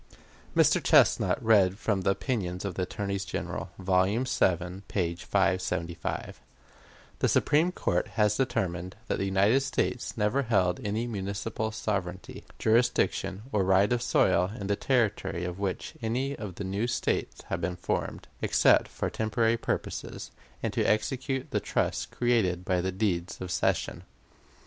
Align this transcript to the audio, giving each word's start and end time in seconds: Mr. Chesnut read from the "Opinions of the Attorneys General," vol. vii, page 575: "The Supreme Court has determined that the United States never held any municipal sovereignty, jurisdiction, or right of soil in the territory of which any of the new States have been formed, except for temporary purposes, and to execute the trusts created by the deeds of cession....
Mr. 0.55 0.81
Chesnut 0.81 1.37
read 1.43 1.77
from 1.77 2.01
the 2.01 2.09
"Opinions 2.09 2.65
of 2.65 2.73
the 2.73 2.81
Attorneys 2.81 3.23
General," 3.23 3.69
vol. 3.77 4.05
vii, 4.05 4.81
page 4.87 5.23
575: 5.25 6.41
"The 7.19 7.27
Supreme 7.29 7.71
Court 7.71 8.07
has 8.17 8.35
determined 8.35 8.95
that 9.07 9.19
the 9.19 9.25
United 9.25 9.59
States 9.59 10.17
never 10.17 10.41
held 10.41 10.79
any 10.83 11.05
municipal 11.05 11.71
sovereignty, 11.71 12.43
jurisdiction, 12.57 13.43
or 13.51 13.63
right 13.63 13.93
of 13.93 14.01
soil 14.01 14.49
in 14.59 14.65
the 14.65 14.75
territory 14.75 15.45
of 15.45 15.59
which 15.59 15.93
any 16.01 16.35
of 16.35 16.55
the 16.55 16.63
new 16.63 16.87
States 16.87 17.43
have 17.49 17.61
been 17.61 17.75
formed, 17.75 18.27
except 18.41 18.87
for 18.87 19.07
temporary 19.11 19.55
purposes, 19.55 20.31
and 20.63 20.73
to 20.73 20.83
execute 20.83 21.51
the 21.51 21.59
trusts 21.59 22.07
created 22.07 22.65
by 22.65 22.81
the 22.81 22.91
deeds 22.91 23.39
of 23.39 23.51
cession.... 23.51 24.01